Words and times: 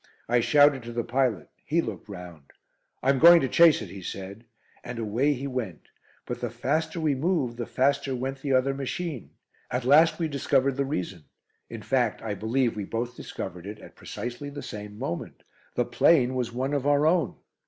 I 0.27 0.39
shouted 0.39 0.81
to 0.81 0.91
the 0.93 1.03
pilot. 1.03 1.51
He 1.63 1.79
looked 1.79 2.09
round. 2.09 2.53
"I'm 3.03 3.19
going 3.19 3.39
to 3.41 3.47
chase 3.47 3.83
it," 3.83 3.89
he 3.89 4.01
said. 4.01 4.45
And 4.83 4.97
away 4.97 5.33
he 5.33 5.45
went. 5.45 5.89
But 6.25 6.41
the 6.41 6.49
faster 6.49 6.99
we 6.99 7.13
moved 7.13 7.57
the 7.57 7.67
faster 7.67 8.15
went 8.15 8.41
the 8.41 8.51
other 8.51 8.73
machine. 8.73 9.35
At 9.69 9.85
last 9.85 10.17
we 10.17 10.27
discovered 10.27 10.75
the 10.75 10.85
reason. 10.85 11.25
In 11.69 11.83
fact, 11.83 12.19
I 12.23 12.33
believe 12.33 12.75
we 12.75 12.83
both 12.83 13.15
discovered 13.15 13.67
it 13.67 13.77
at 13.77 13.95
precisely 13.95 14.49
the 14.49 14.63
same 14.63 14.97
moment. 14.97 15.43
_The 15.77 15.91
plane 15.91 16.33
was 16.33 16.51
one 16.51 16.73
of 16.73 16.87
our 16.87 17.05
own! 17.05 17.35